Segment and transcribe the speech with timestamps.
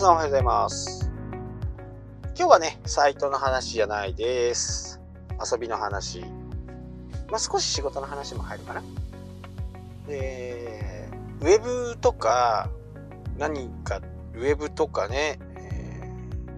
[0.00, 1.10] さんおはようございます。
[2.34, 4.98] 今日はね、サイトの話じゃないです。
[5.52, 6.20] 遊びの話。
[7.30, 8.82] まあ、少し仕事の話も入るかな。
[10.08, 11.06] で、
[11.42, 12.70] ウェブとか、
[13.36, 14.00] 何か、
[14.32, 15.38] ウェブとかね、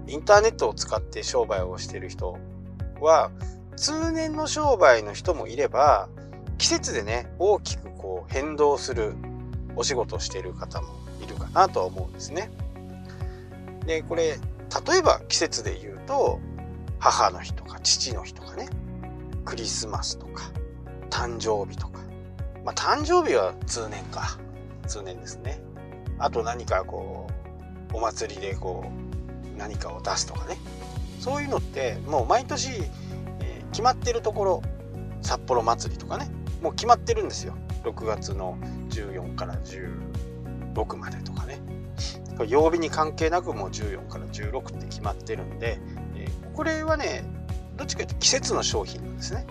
[0.06, 2.38] インターネットを使って商売をしている人
[3.00, 3.32] は、
[3.74, 6.08] 通年の商売の人もいれば、
[6.58, 9.16] 季節でね、大きくこう変動する
[9.74, 12.48] お仕事をしている方もいるかなとは思うんですね。
[13.86, 14.38] でこれ
[14.86, 16.40] 例えば季節で言うと
[16.98, 18.68] 母の日とか父の日とかね。
[19.44, 20.52] クリスマスとか
[21.10, 21.98] 誕生日とか。
[22.64, 24.38] まあ誕生日は通年か。
[24.86, 25.60] 通年ですね。
[26.18, 27.26] あと何かこ
[27.92, 30.56] うお祭りでこう何かを出すとかね。
[31.18, 32.70] そういうのってもう毎年、
[33.40, 34.62] えー、決まってるところ
[35.22, 36.30] 札幌祭りとかね。
[36.62, 37.54] もう決まってるんですよ。
[37.82, 38.56] 6月の
[38.90, 41.58] 14から16までとかね。
[42.46, 45.78] 曜日に関係なくもう14から16って決まってるんで、
[46.16, 47.24] えー、これはね
[47.76, 49.46] どっちかというと季節の商品なんですね。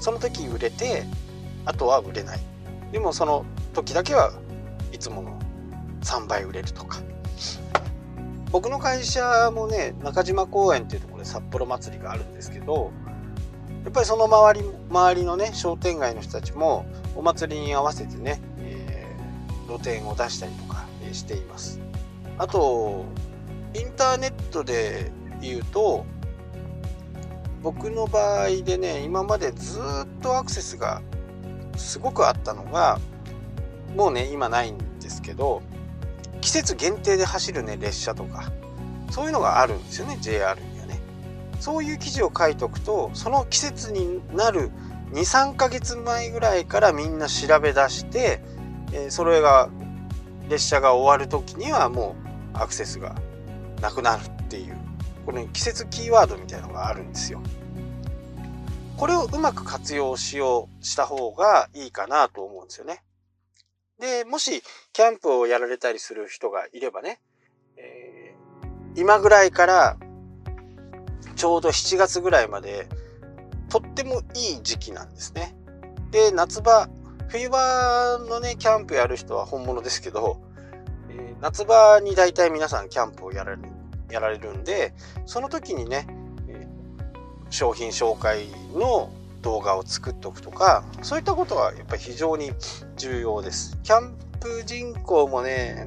[0.00, 1.04] その時売れて
[1.64, 2.40] あとは売れない。
[2.92, 4.32] でもその時だけは
[4.92, 5.38] いつもの
[6.02, 6.98] 3倍売れるとか。
[8.50, 12.92] 僕の会社もね中島公園っていうところで札幌祭りがあるんですけど
[13.84, 21.87] やっぱりその周り周りのね商店街の人たちもお祭りに合わせてね、えー、露店を出したりとかしています。
[22.38, 23.04] あと
[23.74, 26.06] インターネットで言うと
[27.62, 29.82] 僕の場合でね今までずっ
[30.22, 31.02] とアクセスが
[31.76, 32.98] すごくあったのが
[33.96, 35.62] もうね今ないんですけど
[36.40, 38.52] 季節限定で走るね列車とか
[39.10, 41.00] そういうのがあるんですよね JR にはね。
[41.60, 44.70] そういう記事を書いとくとその季節になる
[45.12, 48.42] 23ヶ月前ぐらいからみんな調べ出して、
[48.92, 49.70] えそれが
[50.50, 52.27] 列車が終わる時にはもう
[52.60, 53.14] アクセスが
[53.80, 54.76] なくなるっていう
[55.28, 57.42] これ、季節キーワードみたいのがあるんですよ。
[58.96, 63.02] これをうまく活用しようした方がいいかなと思うんですよね。
[64.00, 64.62] で、もし
[64.94, 67.20] キャンプをやられたりする人がいればね、
[67.76, 69.98] えー、今ぐらいから
[71.36, 72.88] ちょうど7月ぐらいまで
[73.68, 75.54] とってもいい時期なんですね。
[76.10, 76.88] で、夏場、
[77.28, 80.40] 冬場のね、キャンプやる人は本物ですけど、
[81.40, 83.68] 夏場に大体皆さんキャンプをやられる
[84.10, 84.94] やられるんで
[85.26, 86.06] その時にね、
[86.48, 86.66] え
[87.50, 89.10] 商品紹介の
[89.42, 92.52] 動画を作っておくとかそういったことはやっぱり非常に
[92.96, 93.78] 重要です。
[93.82, 95.86] キャンプ人口もね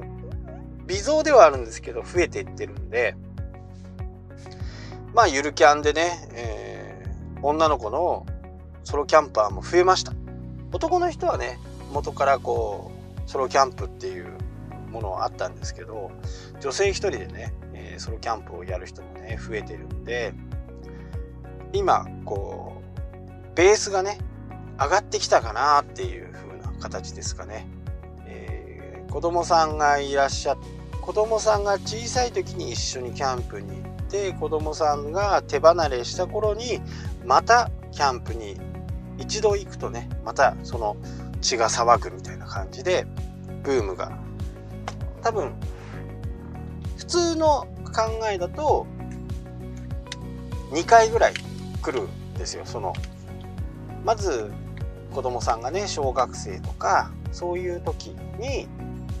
[0.86, 3.14] 微増ではあるんですけど増えていってるんで
[5.14, 8.26] まあゆるキャンでね、えー、女の子の
[8.84, 10.12] ソロキャンパーも増えました。
[10.72, 11.58] 男の人はね
[11.92, 12.90] 元からこ
[13.26, 14.38] うソロキャンプっていう
[14.92, 16.10] ものはあったんですけど
[16.60, 20.34] 女性一人でね、えー、ソロキャンプをやる人もね増えてるんで
[21.72, 24.18] 今こうベースがね
[24.78, 27.66] 上がってきたかなっていう風な形ですかね、
[28.26, 36.80] えー、子供さんがいらっしゃって子供さんが小さい時に一緒にキャンプに行って子供さんが手離れした頃に
[37.26, 38.56] またキャンプに
[39.18, 40.96] 一度行くとねまたその
[41.40, 43.04] 血が騒ぐみたいな感じで
[43.64, 44.16] ブームが
[45.22, 45.54] 多分
[46.96, 48.86] 普通の考えだと
[50.70, 51.34] 2回ぐらい
[51.82, 52.64] 来るんですよ。
[52.64, 52.92] その
[54.04, 54.50] まず
[55.12, 58.66] 子供さんがね小学生とかそういう時に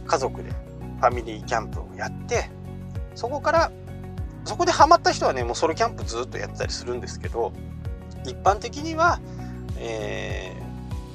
[0.06, 2.50] 家族でファミリーキャンプをやって
[3.14, 3.72] そこから
[4.44, 7.52] そこでハマった人はねもうソロキャンプずっとやってたりするんですけど
[8.24, 9.20] 一般的には、
[9.78, 10.56] え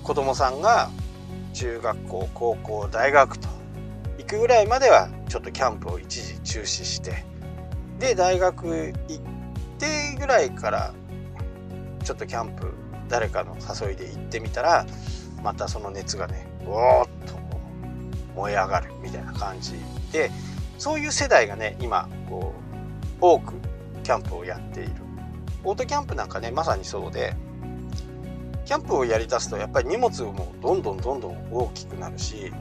[0.04, 0.90] ー、子供さんが
[1.54, 3.57] 中学校高校大学と
[4.28, 7.26] くぐらいまではちょっとキャンプを一時中止して
[8.00, 9.22] で大学行っ
[9.80, 10.94] てぐらいから
[12.04, 12.74] ちょっとキャンプ
[13.10, 14.86] 誰かの誘いで行ってみたら
[15.42, 17.34] またその熱がねおーっと
[18.36, 19.74] 燃え上がるみたいな感じ
[20.12, 20.30] で
[20.78, 22.54] そういう世代がね今こ
[23.22, 23.54] う多く
[24.04, 24.92] キャンプをやっている。
[25.64, 27.36] オートキャンプなんかねまさにそうで
[28.64, 32.54] キャンプをやりだすとやっぱり荷物もどんどんどんどん大きくなるし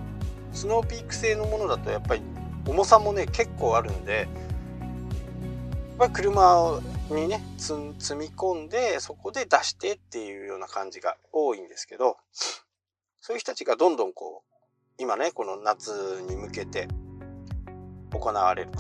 [0.57, 2.23] スノーピーク製のものだとやっぱり
[2.67, 4.27] 重さもね結構あるんで、
[5.99, 6.81] まあ、車
[7.11, 7.75] にね積
[8.15, 12.17] み込んでそこで出してっていうような感じが多いんですけど
[13.21, 14.55] そういう人たちがどんどんこう
[14.99, 15.91] 今ねこの夏
[16.27, 16.89] に向けて
[18.13, 18.79] 行われると。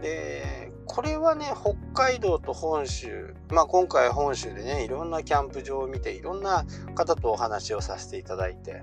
[0.00, 6.64] でこれはね北海道と本州まあ今回本州でねいろんなキャンプ場を見ていろんな
[6.94, 8.82] 方とお話をさせていただいて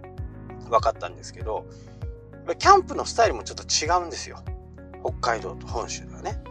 [0.70, 1.66] 分かったんですけど
[2.56, 4.40] キャンプのスタイルもちょっと違うんですよ。
[5.04, 6.42] 北海道と本州ではね、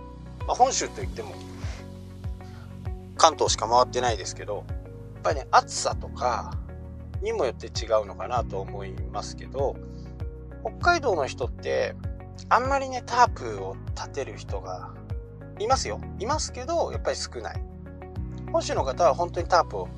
[0.46, 1.34] まあ、本州といっても
[3.16, 6.56] 関東しか回ってないですけどやっぱりね暑さとか
[7.22, 9.76] にもよって違うのかなと思いますけど
[10.62, 11.94] 北海道の人って
[12.48, 14.90] あんまりねタープを立てる人が
[15.58, 16.00] いますよ。
[16.18, 17.62] いますけどやっぱり少ない。
[18.50, 19.88] 本州の方は本当にタープを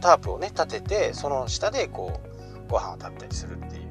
[0.00, 2.29] タープをね立ててその下でこう
[2.70, 3.90] ご飯を食べたりするっていう。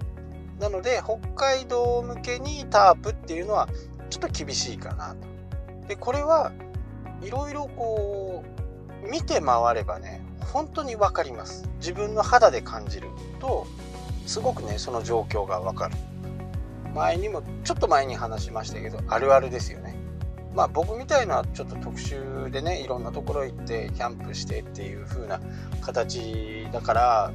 [0.59, 3.69] なので北海道向けにタープっていうのは
[4.09, 5.27] ちょっと厳しいかなと。
[5.87, 6.51] でこれは
[7.21, 8.43] いろいろこ
[9.05, 11.69] う見て回ればね本当に分かります。
[11.77, 13.09] 自分の肌で感じる
[13.39, 13.67] と
[14.25, 15.95] すごくねその状況が分かる。
[16.93, 19.95] 前にもちょっと前に話しましたけどあるあるですよね。
[20.55, 25.39] まあ僕みたいなちょっと特殊でねいろんなところ行ってキャンプしてっていう風な
[25.81, 27.31] 形だから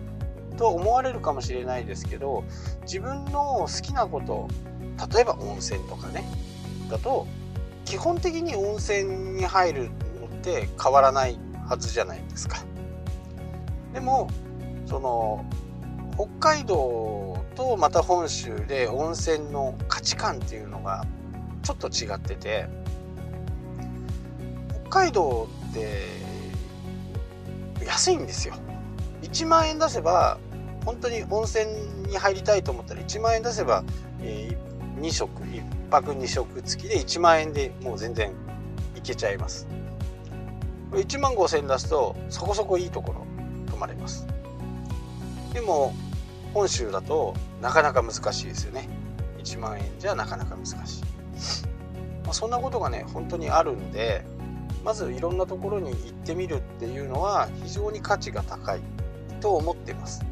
[0.56, 2.45] と思われるかもしれないですけど
[2.83, 4.49] 自分の好きなこと
[5.12, 6.25] 例えば温泉とかね
[6.91, 7.27] だと
[7.85, 9.83] 基本的に温泉に入る
[10.21, 12.59] のって変わらないはずじゃないですか。
[13.93, 14.29] でも
[14.87, 15.45] その
[16.17, 21.05] 北海道とまた本州で温泉の価値観っていうのが
[21.62, 22.67] ちょっと違ってて
[24.89, 26.03] 北海道って
[27.85, 28.55] 安いんですよ
[29.23, 30.39] 1万円出せば
[30.85, 31.67] 本当に温泉
[32.09, 33.85] に入りたいと思ったら1万円出せば、
[34.21, 38.33] えー、2食1泊2食付きで1万円でもう全然
[38.97, 39.67] いけちゃいます。
[40.93, 43.27] 1万5000円出すとそこそこいいところ
[43.71, 44.27] 泊まれます。
[45.53, 45.95] でも
[46.53, 48.89] 本州だとなかなか難しいですよね。
[49.39, 51.03] 1万円じゃなかなか難しい、
[52.25, 54.25] まあ、そんなことがね本当にあるんで
[54.83, 58.81] まずいろんなところに行ってみるっていうのは非常に価値が高い
[59.41, 60.25] と思ってます。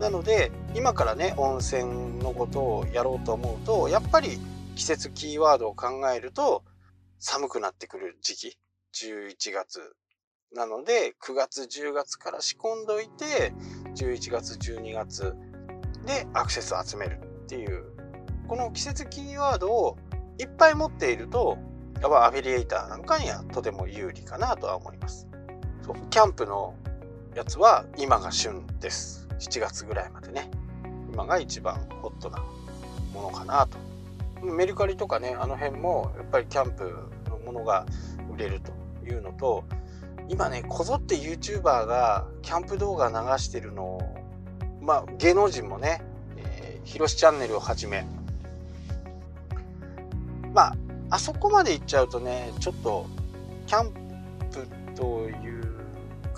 [0.00, 4.38] なので今からね温泉のことをやろうと思うとやっぱり
[4.76, 6.62] 季節キーワードを考えると
[7.18, 8.58] 寒くなってくる時期
[8.94, 9.94] 11月。
[10.54, 13.52] なので9月10月から仕込んどいて
[13.94, 15.34] 11月12月
[16.06, 17.84] でアクセスを集めるっていう
[18.48, 19.98] この季節キーワードを
[20.38, 21.58] いっぱい持っていると
[22.00, 25.28] やっぱアフィリエイターなんかにはとても有利かなとは思います。
[26.10, 26.74] キャンプの
[27.34, 29.28] やつは今が旬です。
[29.38, 30.50] 7月ぐらいまでね。
[31.12, 32.42] 今が一番ホットな
[33.12, 33.88] ものかなと。
[34.42, 37.86] メルカリとかねあの辺もやっぱりキャンプのものが
[38.32, 38.72] 売れると
[39.06, 39.64] いうのと
[40.28, 44.16] 今ねこぞって YouTuber がキャンプ動画流してるのを
[44.80, 46.02] まあ芸能人もね、
[46.36, 48.06] えー、ヒロシチャンネルをはじめ
[50.52, 50.76] まあ
[51.10, 53.06] あそこまで行っちゃうとねちょっと
[53.66, 53.92] キャン
[54.50, 55.67] プという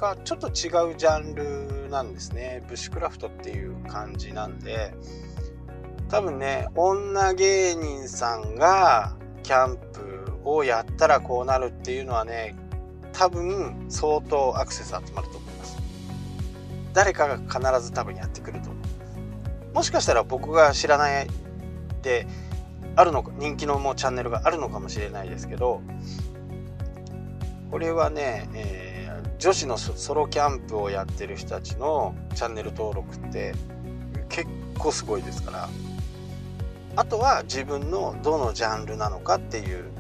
[0.00, 2.64] かちょっと違うジャンルなんですね。
[2.66, 4.94] ブッシュクラフトっていう感じなんで。
[6.08, 9.14] 多分ね女芸人さんが
[9.44, 12.56] キャンプをやったらこうなるっていうのはね
[13.12, 15.78] 多分相当アクセス集まると思います。
[16.94, 18.80] 誰かが必ず多分やってくると思
[19.72, 19.74] う。
[19.74, 21.28] もしかしたら僕が知らない
[22.02, 22.26] で
[22.96, 25.80] あるのか人気のもうチャンネルがあるのかもしれないですけど
[27.70, 28.89] これはね、えー、
[29.40, 33.54] 女子のソロキャンプをやってる人たちのチャンネル登録って
[34.28, 34.46] 結
[34.78, 35.68] 構すごいですから。
[36.96, 39.90] あとは自分のどのジャンルなのかっていう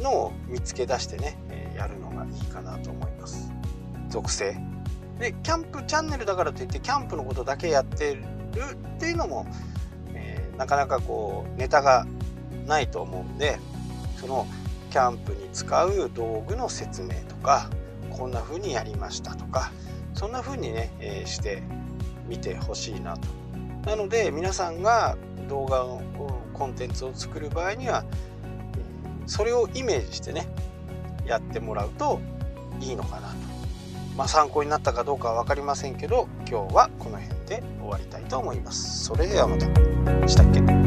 [0.00, 1.36] のを見つけ出してね
[1.76, 3.52] やるのがいいかなと思います。
[4.08, 4.56] 属性。
[5.18, 8.22] でキャンプチャンネルだからといってキャンプのことだけやってる
[8.96, 9.46] っていうのも、
[10.14, 12.06] えー、なかなかこうネタが
[12.66, 13.58] ないと思うんで
[14.16, 14.46] その
[14.90, 17.68] キャンプに使う道具の説明とか
[18.18, 19.70] こんな風にやりましたとか
[20.14, 21.62] そんな風にね、えー、して
[22.26, 23.28] みてほしいなと
[23.86, 25.16] なので皆さんが
[25.48, 26.02] 動画を
[26.52, 28.04] コンテンツを作る場合には
[29.26, 30.46] それをイメージしてね
[31.24, 32.20] やってもらうと
[32.80, 33.34] いいのかなと。
[34.16, 39.04] まあ、参考になったかどうかは分かりませんけど今日はこの辺で終わりたいと思います。
[39.04, 39.66] それではまた。
[40.28, 40.77] したっけ？